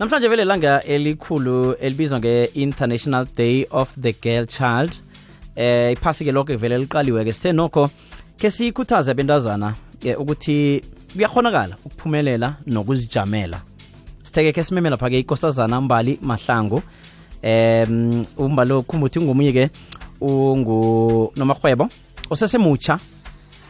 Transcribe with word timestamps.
namhlanje 0.00 0.28
vele 0.28 0.44
langa 0.44 0.80
elikhulu 0.82 1.72
elibizwa 1.80 2.18
nge-international 2.20 3.26
day 3.36 3.66
of 3.70 3.88
the 4.00 4.12
girl 4.22 4.44
child 4.46 4.92
eh 5.56 5.92
iphasi 5.92 6.24
ke 6.24 6.32
lokho 6.32 6.56
vele 6.62 6.76
liqaliwe-ke 6.80 7.32
sithe 7.36 7.50
nokho 7.52 7.84
ke 8.40 8.50
sikhuthaze 8.50 9.10
abentazana 9.12 9.74
eh, 10.04 10.16
ukuthi 10.20 10.80
kuyakhonakala 11.12 11.76
ukuphumelela 11.84 12.48
nokuzijamela 12.66 13.60
sitheke 14.24 14.52
ke 14.56 14.64
simemela 14.64 14.96
lapha-ke 14.96 15.20
ikosazana 15.20 15.80
mbali 15.84 16.16
mahlangu 16.22 16.80
um 17.50 18.24
umbali 18.44 18.72
okhumbuthi 18.80 19.18
ungomunye-ke 19.20 19.64
ungunomarhwebo 20.20 21.88
osesemutsha 22.30 22.96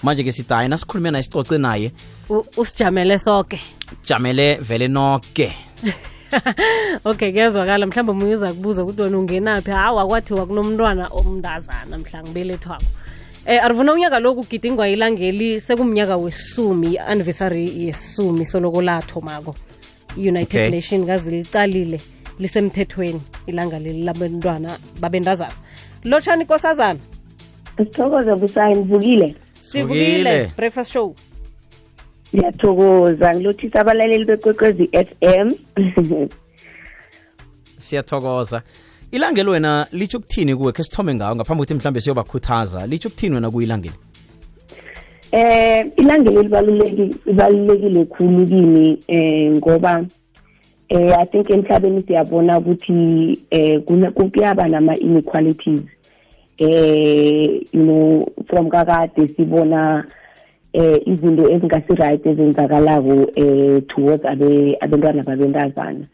manje-ke 0.03 0.33
sithi 0.33 0.55
hayi 0.55 0.69
nasikhulume 0.71 1.11
naye 1.11 1.23
sicoce 1.23 1.59
naye 1.59 1.91
usijamele 2.57 3.19
soke 3.19 3.61
jamele 4.07 4.55
vele 4.55 4.89
noke 4.89 5.51
okay 7.05 7.31
kuyazwakala 7.33 7.87
mhlawumbe 7.87 8.11
omunye 8.13 8.35
uza 8.35 8.51
kubuza 8.55 8.83
ukuthi 8.83 9.03
wena 9.03 9.19
ungenaphi 9.19 9.71
hawa 9.71 10.07
kwathiwa 10.07 10.47
kunomntwana 10.47 11.07
omndazana 11.09 11.99
mhlawumbe 11.99 12.31
ngibelethwako 12.41 12.85
Eh 13.47 13.65
arivuna 13.65 13.93
unyaka 13.93 14.21
loku 14.21 14.45
gidingwa 14.51 14.89
yilangeli 14.89 15.61
sekumnyaka 15.61 16.17
wesumi 16.17 16.99
anniversary 16.99 17.85
yesumi 17.87 18.47
soloko 18.47 18.83
lathomako 18.83 19.55
united 20.17 20.61
okay. 20.61 20.71
nation 20.71 21.07
kazi 21.07 21.47
lisemthethweni 22.39 23.21
ilanga 23.47 23.79
leli 23.79 24.03
labantwana 24.05 24.77
babendazana 25.01 25.53
lotshani 26.05 26.45
kosazana 26.47 27.01
sithokoze 27.77 28.35
busayi 28.37 28.75
nivukile 28.75 29.35
sivukile 29.63 30.53
breakfast 30.57 30.93
show 30.93 31.15
siyathokoza 32.31 33.31
ngilothisa 33.35 33.81
abalaleli 33.81 34.25
bekwekwezi 34.25 34.85
FM 35.07 35.49
siyathokoza 37.85 38.63
ilangelo 39.13 39.51
wena 39.51 39.73
litsho 39.93 40.19
ukuthini 40.19 40.57
kuwe 40.57 40.73
khe 40.77 40.83
sithome 40.87 41.15
ngawo 41.15 41.37
ngaphambi 41.37 41.59
kokuthi 41.61 41.75
mhlawumbe 41.75 42.01
siyobakhuthaza 42.01 42.87
litsho 42.91 43.09
ukuthini 43.09 43.35
wena 43.35 43.51
kuyilangeli 43.51 43.95
eh 45.33 45.87
ilangelo 45.97 46.43
libaluleki 46.43 47.07
libalulekile 47.27 48.05
khulu 48.13 48.47
kimi 48.47 48.87
eh 49.09 49.51
ngoba 49.59 50.05
eh 50.89 51.13
i 51.19 51.25
think 51.31 51.51
emhlabeni 51.51 52.03
siyabona 52.07 52.59
ukuthi 52.59 53.01
eh 53.51 53.75
kuyaba 54.33 54.69
nama 54.69 54.93
inequalities 54.97 55.83
eh 56.59 57.45
you 57.75 57.83
know 57.89 58.05
from 58.51 58.69
kakade 58.71 59.29
sibona 59.37 60.05
eh 60.73 61.01
izinto 61.07 61.51
ezingasi 61.51 61.95
right 61.95 62.27
ezenzakalako 62.27 63.15
eh 63.35 63.81
towards 63.89 64.25
abe 64.25 64.77
abantwana 64.81 65.23
babentazana 65.23 66.07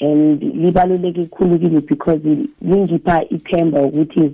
and 0.00 0.40
libaluleke 0.40 1.28
khulu 1.30 1.58
kimi 1.60 1.80
because 1.86 2.20
lingipha 2.64 3.22
ithemba 3.30 3.82
ukuthi 3.82 4.24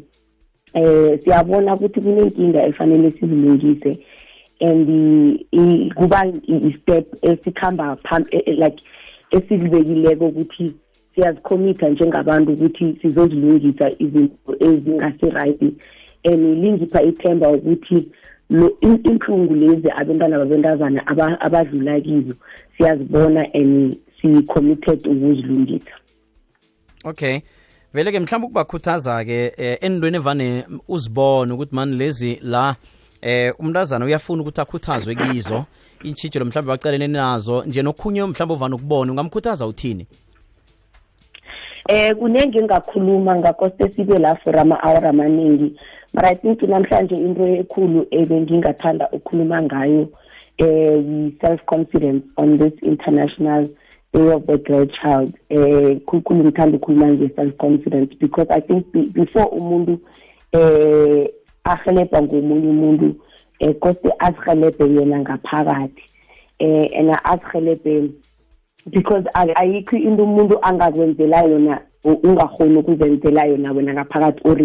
eh 0.74 1.18
siyabona 1.24 1.74
ukuthi 1.74 2.00
kunenkinga 2.00 2.66
efanele 2.68 3.10
sizilungise 3.10 3.98
and 4.60 5.42
kuba 5.96 6.20
i-step 6.46 7.10
esikhamba 7.24 7.98
e, 8.30 8.42
e, 8.46 8.52
like 8.54 8.82
esilibekileko 9.30 10.26
ukuthi 10.26 10.74
siyazikhomitha 11.14 11.88
njengabantu 11.88 12.52
ukuthi 12.52 12.96
sizozilungisa 13.02 13.90
izinto 13.98 14.52
ezingasi-right 14.60 15.62
and 16.24 16.64
lingipha 16.64 17.02
ithemba 17.02 17.50
ukuthi 17.50 17.96
e, 17.98 18.02
inhlungu 18.80 19.54
lezi 19.54 19.90
abentwana 19.90 20.38
babentazana 20.38 21.06
abadlula 21.40 22.00
kizo 22.00 22.34
siyazibona 22.76 23.40
and 23.54 23.96
si-committed 24.22 25.06
ukuzilungisa 25.06 25.86
okay 27.04 27.40
vele-ke 27.94 28.20
mhlawumbe 28.20 28.46
ukubakhuthaza-ke 28.46 29.54
um 29.58 29.64
eh, 29.64 29.78
entweni 29.80 30.16
evane 30.16 30.64
uzibone 30.88 31.52
ukuthi 31.52 31.74
mani 31.74 31.96
lezi 31.96 32.38
la 32.42 32.76
eh 33.22 33.52
umntazana 33.58 34.04
uyafuna 34.04 34.42
ukuthi 34.42 34.60
akhuthazwe 34.60 35.14
kizo 35.14 35.64
intshitshelo 36.04 36.44
mhlawumbe 36.44 36.70
bacalene 36.72 37.06
nazo 37.08 37.64
nje 37.66 37.82
nokhunye 37.82 38.24
mhlawumbe 38.24 38.54
uvane 38.54 38.74
ukubone 38.74 39.10
ungamkhuthaza 39.10 39.66
uthini 39.66 40.06
um 41.88 41.96
eh, 41.96 42.14
kunenge 42.16 42.62
ngakhuluma 42.62 43.34
ngakoste 43.38 43.88
sibe 43.88 44.18
la 44.18 44.36
for 44.36 44.56
ama-hour 44.58 45.06
amaningi 45.06 45.76
but 46.16 46.24
i 46.24 46.34
think 46.34 46.58
namhlanje 46.72 47.14
into 47.26 47.44
ekhulu 47.60 48.00
ebengingathanda 48.20 49.06
ukukhuluma 49.12 49.58
ngayo 49.68 50.02
um 50.02 50.10
eh, 50.66 50.98
yi-self 50.98 51.60
confidence 51.66 52.24
on 52.38 52.56
this 52.58 52.72
international 52.82 53.64
day 54.14 54.28
of 54.36 54.46
the 54.50 54.58
girl 54.68 54.86
child 54.98 55.30
um 55.50 55.62
eh, 55.62 56.00
khulukhulu 56.08 56.40
ngithanda 56.46 56.76
ukukhuluma 56.80 57.08
nge-self 57.12 57.52
confidence 57.64 58.10
because 58.20 58.48
i 58.50 58.60
think 58.60 58.82
before 59.12 59.44
umuntu 59.58 59.92
um 59.92 60.00
eh, 60.52 61.30
ahelebha 61.64 62.18
ngomunye 62.22 62.68
umuntu 62.74 63.08
um 63.60 63.74
kose 63.74 64.08
azihelebhe 64.26 64.84
yena 64.96 65.18
ngaphakathi 65.26 66.02
um 66.64 66.88
and 67.00 67.08
azihelebhe 67.34 67.94
because 68.90 69.24
ayikho 69.34 69.96
into 69.96 70.22
umuntu 70.24 70.54
angakwenzela 70.68 71.38
yona 71.50 71.74
ungakhoni 72.28 72.76
ukuzenzela 72.78 73.40
yona 73.50 73.72
wena 73.76 73.92
ngaphakathi 73.96 74.40
or 74.48 74.58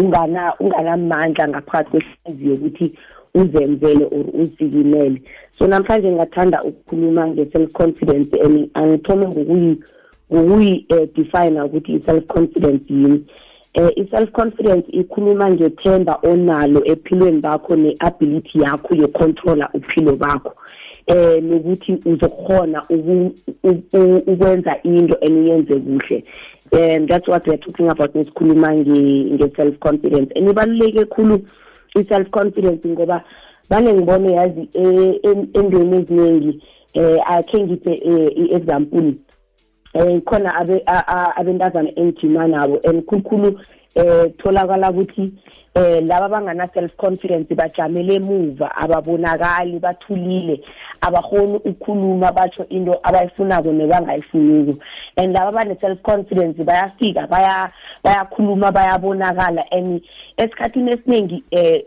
unganamandla 0.00 1.44
ngaphakathi 1.50 1.90
kwehlaziyo 2.00 2.54
ukuthi 2.56 2.86
uzenzele 3.34 4.04
or 4.14 4.24
uzikimele 4.42 5.18
so 5.58 5.64
namhlanje 5.66 6.06
ngingathanda 6.08 6.58
ukukhuluma 6.68 7.22
nge-self 7.32 7.70
confidence 7.80 8.32
and 8.44 8.56
angithome 8.80 9.24
ngokuyi-defina 9.32 11.60
eh, 11.60 11.66
ukuthi 11.68 11.90
i-self 11.96 12.24
confidence 12.34 12.84
yini 12.92 13.18
um 13.78 13.84
eh, 13.84 13.90
i-self 14.02 14.30
confidence 14.40 14.86
ikhuluma 15.00 15.46
ngethemba 15.54 16.14
onalo 16.30 16.80
ephilweni 16.92 17.40
bakho 17.46 17.72
ne-ability 17.82 18.54
yakho 18.64 18.92
yokontrola 19.02 19.64
uphilo 19.78 20.12
bakho 20.22 20.52
eh 21.06 21.40
nokuthi 21.42 21.98
uzokhona 22.04 22.82
ukwenza 24.26 24.76
into 24.82 25.16
eniyenze 25.20 25.74
kuhle 25.74 26.24
um 26.72 27.06
that's 27.08 27.26
what 27.28 27.46
weare 27.46 27.58
talking 27.58 27.88
about 27.90 28.14
nesikhuluma 28.14 28.74
nge-self 28.74 29.78
confidence 29.78 30.32
and 30.36 30.48
ibaluleke 30.48 31.04
khulu 31.04 31.40
i-self 31.96 32.30
confidence 32.30 32.88
ngoba 32.88 33.24
banengibone 33.70 34.32
yazi 34.32 34.68
e, 34.74 34.82
endweni 35.52 35.96
eziningi 35.96 36.62
um 36.94 37.02
eh, 37.04 37.30
akhe 37.30 37.60
ngithe 37.64 37.92
eh, 37.92 38.32
i-example 38.38 39.14
um 39.94 40.20
khona 40.20 40.54
abentazana 41.36 41.90
engijima 42.00 42.48
nabo 42.48 42.80
and 42.84 43.04
khulukhulu 43.04 43.58
eh 43.94 44.32
tholakala 44.38 44.90
ukuthi 44.90 45.32
eh 45.74 46.00
laba 46.00 46.28
bangana 46.28 46.70
self 46.72 46.96
confidence 46.96 47.48
bajamele 47.54 48.14
emuva 48.16 48.72
ababonakali 48.74 49.78
bathulile 49.78 50.60
abahoni 51.02 51.56
ukukhuluma 51.60 52.32
batho 52.32 52.64
into 52.70 52.92
abayifunako 53.04 53.70
nebangayifuniko 53.72 54.80
and 55.18 55.34
laba 55.34 55.52
bane 55.52 55.78
self 55.78 56.00
confidence 56.02 56.56
bayafika 56.56 57.26
baya 57.28 57.68
bayakhuluma 58.02 58.72
bayabonakala 58.72 59.62
and 59.70 60.00
esikhathini 60.38 60.92
esiningi 60.96 61.44
eh 61.50 61.82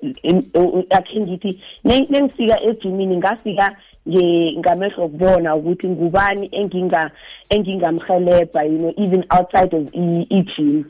akhe 0.91 1.19
ngithi 1.19 1.59
nengifika 1.83 2.61
ejimini 2.61 3.17
ngafika 3.17 3.75
ngamehlo 4.07 5.07
kubona 5.09 5.55
ukuthi 5.55 5.87
ngubani 5.89 6.49
enginga 6.53 7.11
engingamhelebha 7.49 8.63
you 8.63 8.77
know 8.77 8.93
even 8.97 9.25
outside 9.31 9.73
of 9.73 9.89
i-gym 9.93 10.85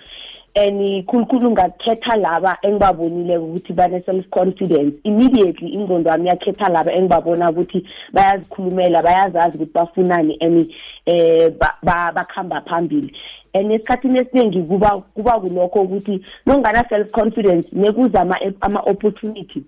and 0.57 1.05
khulukhulu 1.07 1.51
ngakhetha 1.51 2.15
laba 2.15 2.51
engibabonile 2.63 3.35
ukuthi 3.43 3.71
bane-self 3.75 4.25
confidence 4.31 4.95
immediately 5.03 5.69
ingqondo 5.75 6.09
yami 6.09 6.27
yakhetha 6.31 6.69
laba 6.69 6.91
engibabona 6.95 7.51
ukuthi 7.51 7.79
bayazikhulumela 8.15 8.99
bayazazi 9.03 9.57
ukuthi 9.57 9.73
bafunani 9.75 10.33
and 10.39 10.71
eh 11.05 11.51
bakhamba 12.15 12.63
phambili 12.69 13.11
and 13.53 13.67
esikhathini 13.75 14.23
esiningi 14.25 14.63
kuba 14.65 15.03
kuba 15.13 15.33
kulokho 15.43 15.79
ukuthi 15.83 16.23
nongana 16.47 16.87
self 16.89 17.11
confidence 17.11 17.67
nekuza 17.75 18.21
ama-opportunity 18.65 19.59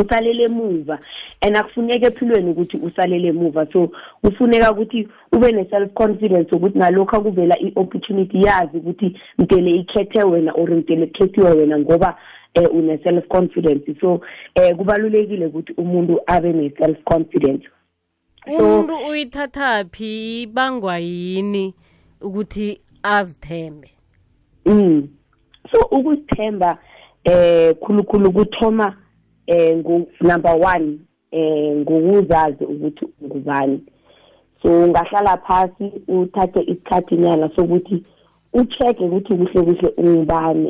usalele 0.00 0.44
emuva 0.44 0.98
and 1.42 1.56
akufuneka 1.56 2.06
ephilweni 2.08 2.50
ukuthi 2.50 2.76
usalele 2.76 3.28
emuva 3.28 3.66
so 3.72 3.90
kufuneka 4.22 4.72
ukuthi 4.72 5.08
ube 5.32 5.52
ne-self 5.52 5.92
confidence 5.94 6.54
ukuthi 6.54 6.78
nalokhu 6.78 7.16
akuvela 7.16 7.56
i-opportunity 7.58 8.42
yazi 8.42 8.76
ukuthi 8.78 9.16
mdele 9.38 9.70
ikhethe 9.76 10.22
wena 10.22 10.52
or 10.52 10.70
mdele 10.70 11.06
kukhethiwe 11.06 11.50
wena 11.52 11.78
ngoba 11.78 12.16
eh 12.54 12.68
une 12.74 12.98
self 12.98 13.26
confidence 13.28 13.94
so 14.00 14.20
eh 14.54 14.76
kubalulekile 14.76 15.46
ukuthi 15.46 15.72
umuntu 15.76 16.20
abe 16.26 16.52
ne 16.52 16.70
self 16.78 16.98
confidence 17.04 17.64
umuntu 18.58 18.94
uyithathaphi 19.10 20.42
ibangwa 20.42 20.98
yini 20.98 21.74
ukuthi 22.20 22.80
azithembe 23.02 23.90
mm 24.66 25.08
so 25.72 25.80
ukuzithemba 25.80 26.78
eh 27.24 27.74
khulukhulu 27.78 28.32
kuthoma 28.32 28.96
Eh, 29.48 29.80
number 30.20 30.52
one 30.56 30.98
um 31.32 31.38
eh, 31.40 31.74
ngokuzazi 31.76 32.64
ukuthi 32.64 33.06
ungubani 33.20 33.80
so 34.62 34.68
ungahlala 34.84 35.36
phasi 35.46 35.92
uthathe 36.16 36.60
isikhathinyana 36.72 37.46
sokuthi 37.56 37.96
u-check-e 38.58 39.04
ukuthi 39.04 39.34
kuhle 39.38 39.62
kuhle 39.64 39.92
ungubani 40.02 40.68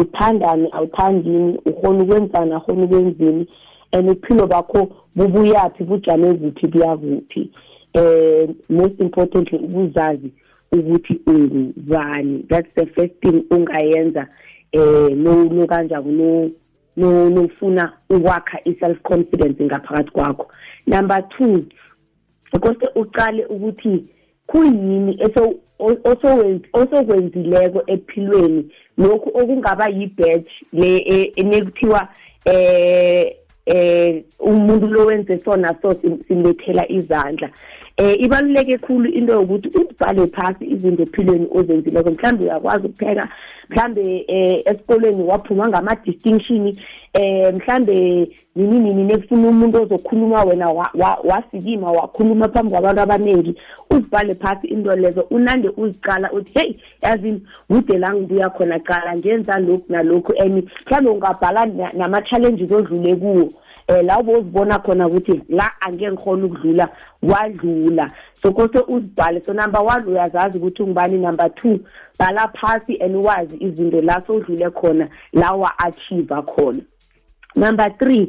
uthandani 0.00 0.66
awuthandini 0.76 1.58
ukhona 1.68 2.02
ukwenzani 2.04 2.52
akhona 2.54 2.84
ukwenzini 2.84 3.46
and 3.92 4.08
uphilo 4.08 4.46
bakho 4.48 4.80
bubuyaphi 5.16 5.84
bujame 5.84 6.34
kuphi 6.40 6.66
buyakuphi 6.72 7.50
um 7.94 8.02
eh, 8.02 8.48
most 8.70 8.96
importantly 9.00 9.58
ukuzazi 9.58 10.30
ukuthi 10.72 11.20
ungubani 11.28 12.44
that's 12.48 12.72
the 12.76 12.86
first 12.94 13.12
thing 13.20 13.44
ungayenza 13.50 14.26
um 14.72 15.52
nokanjabo 15.52 16.10
nofuna 16.96 17.92
ukwakha 18.10 18.58
i-self 18.64 18.98
confidence 19.04 19.60
ngaphakathi 19.68 20.10
kwakho 20.16 20.44
number 20.86 21.20
two 21.36 21.64
kose 22.62 22.86
uqale 23.00 23.42
ukuthi 23.54 23.94
kuyini 24.50 25.14
osokwenzileko 26.80 27.80
ephilweni 27.94 28.60
lokhu 28.98 29.28
okungaba 29.40 29.86
yi-batch 29.96 30.50
le 30.72 30.90
e, 30.96 31.18
enekuthiwa 31.40 32.08
um 32.46 33.32
eh 33.66 34.22
umuntu 34.38 34.86
lo 34.86 35.04
wenze 35.06 35.38
sona 35.38 35.74
so 35.82 35.94
simethela 36.28 36.88
izandla 36.88 37.50
eh 37.98 38.14
ibaluleke 38.20 38.78
kakhulu 38.78 39.10
into 39.10 39.32
yokuthi 39.32 39.68
ubhale 39.78 40.26
phansi 40.26 40.64
izinto 40.64 41.02
ephilweni 41.02 41.46
ozenzile 41.50 41.98
ngoba 42.00 42.10
mhlambe 42.10 42.44
uyakwazi 42.44 42.86
ukupheka 42.86 43.28
mhlambe 43.70 44.24
eh 44.28 44.62
esikolweni 44.66 45.22
waphuma 45.24 45.68
ngama 45.68 45.96
distinction 46.04 46.76
eh 47.12 47.54
mhlambe 47.54 48.28
nini 48.56 48.78
nini 48.80 49.04
nekufuna 49.04 49.48
umuntu 49.48 49.82
ozokhuluma 49.82 50.44
wena 50.44 50.68
wasikima 51.24 51.86
wa, 51.86 51.92
wa 51.92 52.00
wakhuluma 52.02 52.48
phambi 52.48 52.70
kwabantu 52.72 53.00
abaningi 53.02 53.54
uzibhale 53.90 54.34
phasi 54.34 54.66
into 54.66 54.96
lezo 54.96 55.20
unande 55.30 55.68
uziqala 55.76 56.32
uthi 56.32 56.58
heyi 56.58 56.80
yazi 57.02 57.42
kude 57.68 57.98
la 57.98 58.14
ngibuya 58.14 58.50
khona 58.50 58.78
qala 58.80 59.16
ngenza 59.18 59.58
lokhu 59.58 59.84
nalokhu 59.92 60.34
and 60.40 60.62
mhlawumbe 60.86 61.10
ungabhala 61.10 61.66
nama-challenges 61.94 62.70
odlule 62.72 63.16
kuwo 63.16 63.48
eh 63.88 64.02
la 64.02 64.18
ubozibona 64.18 64.78
khona 64.84 65.06
ukuthi 65.06 65.36
la 65.58 65.66
angeke 65.86 66.10
ngikhona 66.12 66.44
ukudlula 66.48 66.86
wadlula 67.22 68.04
so 68.42 68.52
kose 68.52 68.78
uzibhale 68.94 69.38
so 69.44 69.52
number 69.52 69.80
1 69.80 70.06
uyazazi 70.10 70.58
ukuthi 70.58 70.82
ungibani 70.82 71.18
number 71.18 71.46
2 71.46 71.78
bhala 72.18 72.44
phasi 72.58 72.94
and 72.98 73.14
wazi 73.26 73.56
izinto 73.66 74.00
la 74.02 74.22
sowudlule 74.26 74.70
khona 74.70 75.06
la 75.32 75.52
wa 75.52 75.70
achieve 75.78 76.34
khona 76.52 76.80
number 77.56 77.86
3 77.86 78.26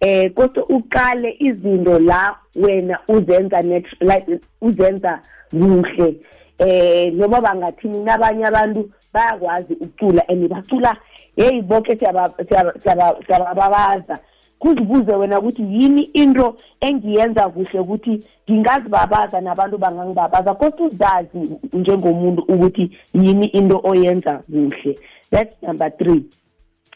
eh 0.00 0.32
kodwa 0.34 0.66
uqale 0.68 1.36
izinto 1.38 1.98
la 1.98 2.36
wena 2.56 2.98
uzenza 3.08 3.62
like 4.00 4.40
uzenza 4.60 5.20
kuhle 5.50 6.16
eh 6.58 7.14
noma 7.14 7.40
bangathini 7.40 7.98
nabanye 8.04 8.44
abantu 8.46 8.90
bayakwazi 9.14 9.74
ukucula 9.74 10.28
and 10.28 10.48
bacula 10.48 10.96
hey 11.36 11.62
bonke 11.62 11.96
siyababaza 11.96 14.18
kuzibuze 14.62 15.12
wena 15.20 15.36
ukuthi 15.38 15.62
yini 15.74 16.02
into 16.22 16.44
engiyenza 16.86 17.42
kuhle 17.54 17.78
ukuthi 17.84 18.14
ngingazibabaza 18.50 19.38
nabantu 19.40 19.76
bangangibabaza 19.82 20.52
kodwa 20.58 20.84
uzazi 20.88 21.42
njengomuntu 21.78 22.40
ukuthi 22.52 22.84
yini 23.22 23.46
into 23.58 23.76
oyenza 23.90 24.32
kuhle 24.48 24.92
that's 25.32 25.54
number 25.66 25.90
three 25.98 26.22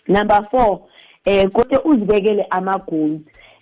number 0.09 0.41
four 0.51 0.71
um 0.71 0.79
eh, 1.25 1.49
kodwa 1.55 1.85
uzibekele 1.85 2.43
ama-goals 2.51 3.21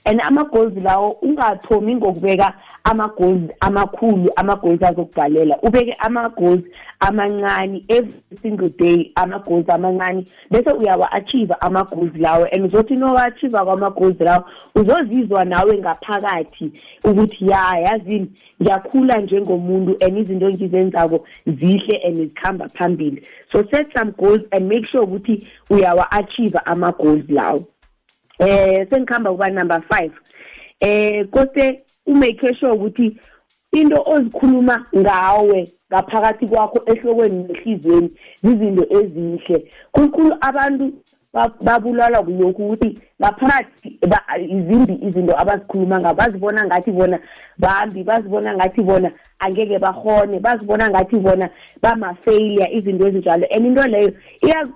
and 0.08 0.22
ama-goals 0.22 0.72
lawo 0.74 1.16
ungathomi 1.22 1.94
ngokubeka 1.94 2.54
ama-goals 2.84 3.50
amakhulu 3.60 4.32
ama-goals 4.36 4.82
azokubhalela 4.82 5.56
ubeke 5.62 5.92
ama-goals 5.98 6.62
amancane 7.00 7.84
every 7.88 8.14
single 8.42 8.68
day 8.70 9.12
ama-goals 9.16 9.68
amancane 9.70 10.24
bese 10.50 10.70
uyawa-achieva 10.72 11.60
ama-goals 11.60 12.12
lawo 12.16 12.46
and 12.52 12.64
uzothi 12.64 12.96
nowa-achieva 12.96 13.64
kwama-goals 13.64 14.20
lawo 14.20 14.44
uzozizwa 14.74 15.44
nawe 15.44 15.78
ngaphakathi 15.78 16.72
ukuthi 17.04 17.48
ya 17.48 17.78
yazini 17.78 18.30
ngiyakhula 18.62 19.18
njengomuntu 19.20 19.96
and 20.04 20.18
izinto 20.18 20.48
engizenzako 20.50 21.24
zihle 21.46 21.96
and 22.06 22.16
zihamba 22.16 22.68
phambili 22.68 23.22
so 23.52 23.64
set 23.70 23.86
some 23.98 24.12
goals 24.12 24.42
and 24.50 24.68
make 24.72 24.86
sure 24.86 25.04
ukuthi 25.04 25.48
uyawa-achieva 25.70 26.66
ama-goals 26.66 27.30
lawo 27.30 27.64
eh 28.40 28.86
sengikhamba 28.90 29.30
kuba 29.34 29.50
number 29.50 29.80
5 29.90 30.10
eh 30.80 31.26
kose 31.34 31.82
umake 32.06 32.54
sure 32.54 32.72
ukuthi 32.78 33.18
into 33.74 33.98
ozikhuluma 34.06 34.86
ngawe 34.96 35.60
ngaphakathi 35.92 36.44
kwakho 36.46 36.78
ehlokweni 36.92 37.40
nehlizweni 37.48 38.08
zizinto 38.42 38.84
ezihle 38.98 39.58
khulukhulu 39.92 40.30
abantu 40.48 40.84
babulalwa 41.34 42.22
kulokhu 42.22 42.64
ukuthi 42.66 42.88
baphakathi 43.20 43.88
izimbi 44.56 44.94
izinto 45.06 45.32
abazikhuluma 45.42 45.96
ngabo 46.00 46.14
bazibona 46.20 46.60
ngathi 46.68 46.90
bona 46.96 47.16
bambi 47.62 48.00
bazibona 48.08 48.50
ngathi 48.56 48.80
bona 48.88 49.08
angeke 49.44 49.76
bahone 49.84 50.36
bazibona 50.46 50.84
ngathi 50.92 51.16
bona 51.24 51.46
bama-failure 51.82 52.66
izinto 52.76 53.02
ezinjalo 53.08 53.44
and 53.54 53.64
into 53.68 53.84
leyo 53.92 54.10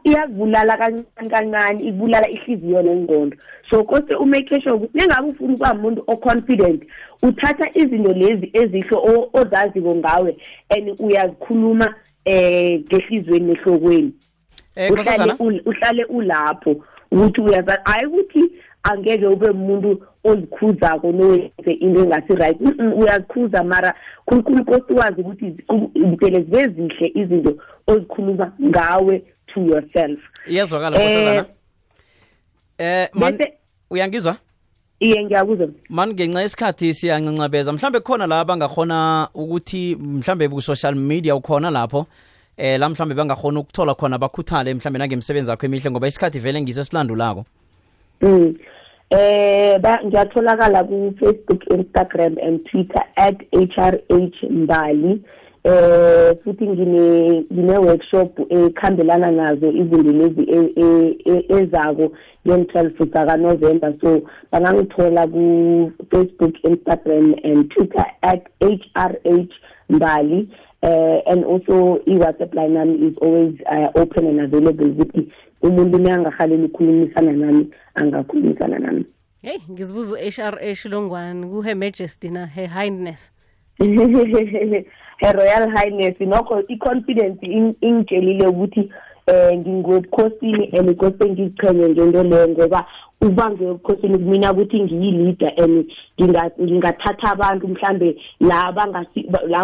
iyakubulala 0.08 0.72
kancani 0.81 1.28
kancane 1.34 1.78
ibulala 1.88 2.26
ihliziyo 2.37 2.81
nengqondo 2.87 3.37
so 3.70 3.76
kose 3.88 4.12
umakesho 4.22 4.72
nengabe 4.96 5.26
ufuna 5.32 5.50
ukuba 5.55 5.69
muntu 5.82 6.00
o-confident 6.12 6.81
uthatha 7.26 7.64
izinto 7.81 8.12
lezi 8.20 8.46
ezihle 8.60 8.96
ozaziko 9.40 9.90
ngawe 10.00 10.31
and 10.76 10.84
uyazikhuluma 11.05 11.87
um 11.87 12.84
ngehliziyweni 12.87 13.46
nehlokweni 13.56 14.10
Eh, 14.76 14.90
uhlale 14.92 15.62
uhlale 15.66 16.04
ulapho 16.04 16.84
ukuthi 17.10 17.40
uyaza 17.40 17.80
hayi 17.84 18.06
ukuthi 18.06 18.52
angeke 18.82 19.26
ube 19.26 19.48
umuntu 19.50 20.02
ozikhuzako 20.24 21.12
nowenze 21.12 21.72
into 21.84 22.00
engasi-right 22.00 22.58
uyazikhuza 22.96 23.64
mara 23.64 23.94
khulukhulu 24.28 24.64
kosi 24.64 24.92
wazi 24.92 25.20
ukuthi 25.20 25.56
impele 25.94 26.40
zibe 26.42 26.69
zihle 26.69 27.08
izinto 27.22 27.54
ozikhuluma 27.86 28.52
ngawe 28.64 29.22
to 29.46 29.60
yourself 29.60 30.20
iyazwakala 30.48 30.96
um 31.46 31.46
um 33.22 33.38
uyangizwa 33.90 34.36
iye 35.00 35.24
ngiyakuza 35.24 35.69
mani 35.88 36.12
ngenxa 36.14 36.42
yesikhathi 36.42 36.94
siyancancabeza 36.94 37.72
mhlambe 37.72 38.00
khona 38.00 38.26
la 38.26 38.44
bangakhona 38.44 39.28
ukuthi 39.34 39.96
mhlambe 40.00 40.48
ku-social 40.48 40.94
media 40.96 41.36
ukhona 41.36 41.70
lapho 41.70 42.06
eh 42.58 42.76
la 42.78 42.88
mhlambe 42.88 43.14
bangakhona 43.14 43.60
ukuthola 43.60 43.94
khona 43.94 44.19
bakhuthale 44.19 44.74
mhlambe 44.74 44.98
nangemsebenzi 44.98 45.50
akho 45.53 45.67
emihle 45.67 45.91
ngoba 45.91 46.08
isikhathi 46.08 46.38
vele 46.41 46.60
ngiso 46.60 46.84
silandulako 46.84 47.44
mm. 48.20 48.55
eh 49.10 49.81
ba 49.81 49.98
ngiyatholakala 50.05 50.84
ku 50.84 51.15
Facebook 51.20 51.65
Instagram 51.72 52.36
and 52.44 52.65
Twitter 52.69 53.00
at 53.17 53.36
HRH 53.56 54.44
Mbali 54.53 55.17
eh 55.65 56.36
futhi 56.44 56.69
ngine 56.69 57.05
ngine 57.53 57.77
workshop 57.81 58.36
ekhambelana 58.50 59.31
nazo 59.32 59.70
izinto 59.72 60.12
lezi 60.12 60.43
e, 60.44 60.60
e, 60.77 60.88
e, 61.32 61.56
ezako 61.58 62.12
nge-12 62.48 63.12
ka 63.12 63.36
November 63.36 63.94
so 64.00 64.20
bangangithola 64.53 65.24
ku 65.32 65.41
Facebook 66.10 66.53
Instagram 66.65 67.34
and 67.44 67.70
Twitter 67.72 68.05
at 68.22 68.44
HRH 68.60 69.48
Mbali 69.91 70.48
uh, 70.82 71.19
and 71.31 71.44
also 71.44 72.01
i-whatsapp 72.08 72.55
line 72.55 72.70
yami 72.79 73.10
is 73.10 73.17
always 73.22 73.55
uh, 73.70 73.89
open 73.94 74.27
and 74.31 74.41
available 74.41 74.89
ukuthi 74.91 75.22
umuntu 75.62 75.96
ume 75.98 76.10
angahaleli 76.12 76.65
ukukhulumisana 76.69 77.32
nami 77.32 77.67
angakhulumisana 77.94 78.79
nami 78.82 79.05
hey 79.43 79.58
ngizibuza 79.70 80.12
u-h 80.15 80.39
r 80.43 80.58
eshilongwane 80.62 81.46
kuhe-majesty 81.46 82.29
na 82.29 82.46
her 82.46 82.67
highness 82.67 83.31
her 85.22 85.32
royal 85.34 85.67
highness 85.74 86.15
nokho 86.20 86.60
i-confidence 86.69 87.41
ingitshelile 87.81 88.46
ukuthi 88.46 88.81
in 88.81 88.89
eh 89.26 89.56
ngingobukhosini 89.56 90.72
and 90.76 90.96
kose 90.96 91.17
ngiziqhenye 91.24 91.88
ngento 91.94 92.22
leyo 92.22 92.48
ngoba 92.48 92.86
uba 93.20 93.44
ngeobukhosini 93.50 94.19
kumina 94.19 94.50
ukuthi 94.52 94.79
ngiyi-leader 94.82 95.52
and 95.62 95.91
ngingathatha 96.20 97.26
abantu 97.31 97.69
mhlambe 97.70 98.17
la 98.43 98.74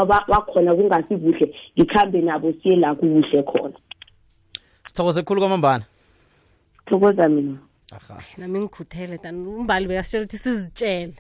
bakhona 0.07 0.71
kungasikuhle 0.79 1.51
ngikuhambe 1.77 2.19
nabo 2.23 2.53
siye 2.63 2.77
la 2.79 2.95
kukuhle 2.95 3.43
khona 3.43 3.75
sithokoze 4.87 5.23
khulu 5.23 5.41
kwamambana 5.41 5.85
thokoza 6.87 7.29
mina 7.29 7.59
nami 8.39 8.59
ngikhuthele 8.63 9.19
tan 9.19 9.43
umbali 9.47 9.87
beyasitshela 9.89 10.23
ukuthi 10.25 10.39
sizitshele 10.39 11.15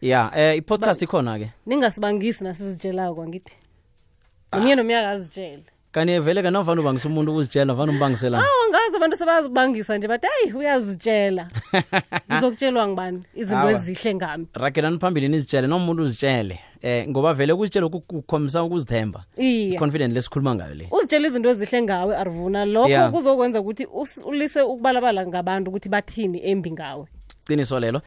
ya 0.00 0.30
um 0.32 0.54
i-podcast 0.58 1.02
ikhona-ke 1.02 1.50
ningasibangisi 1.66 2.44
nasizitshelayo 2.44 3.14
kwangithi 3.14 3.52
nomye 4.54 4.72
ah. 4.72 4.76
nomyaka 4.76 5.10
azitshele 5.10 5.64
kanti 5.92 6.20
vele 6.22 6.42
ke 6.42 6.50
navane 6.50 6.80
ubangisa 6.80 7.08
umuntu 7.08 7.30
ukuzitshela 7.32 7.74
vane 7.74 7.90
umbangiselana 7.90 8.46
aw 8.46 8.96
abantu 8.98 9.16
sebazibangisa 9.16 9.96
nje 9.98 10.08
bathi 10.08 10.26
hayi 10.30 10.52
uyazitshela 10.52 11.44
izokutshelwa 12.38 12.84
ngibani 12.88 13.18
izinto 13.34 13.68
ezihle 13.70 14.14
ngami 14.14 14.46
ragelani 14.54 14.98
phambili 14.98 15.28
nizitshele 15.28 15.66
noma 15.66 15.82
umuntu 15.84 16.02
uzitshele 16.06 16.60
eh 16.82 17.08
ngoba 17.10 17.34
vele 17.34 17.52
ukuzitshela 17.52 17.88
kukhombisa 17.90 18.62
ukuzithemba 18.62 19.24
i-confident 19.36 20.14
lesikhuluma 20.14 20.52
ngayo 20.54 20.74
le 20.78 20.84
uzitshela 20.94 21.26
izinto 21.28 21.48
ezihle 21.50 21.78
ngawe 21.82 22.12
arvuna 22.16 22.62
lokho 22.70 23.10
kuzokwenza 23.10 23.58
ukuthi 23.60 23.84
ulise 24.30 24.62
ukubalabala 24.62 25.26
ngabantu 25.26 25.70
ukuthi 25.74 25.88
bathini 25.90 26.38
embi 26.50 26.70
ngawe 26.72 27.04
qiniso 27.46 27.80
lelo 27.82 28.00